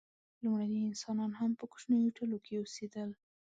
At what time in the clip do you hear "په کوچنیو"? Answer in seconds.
1.59-2.15